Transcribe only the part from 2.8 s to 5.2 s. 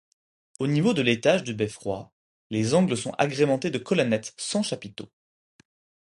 sont agrémentés de colonnettes sans chapiteaux.